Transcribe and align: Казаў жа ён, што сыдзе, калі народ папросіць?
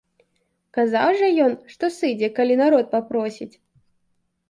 Казаў 0.77 1.09
жа 1.19 1.29
ён, 1.45 1.53
што 1.75 1.91
сыдзе, 1.99 2.33
калі 2.41 2.59
народ 2.65 2.85
папросіць? 2.97 3.53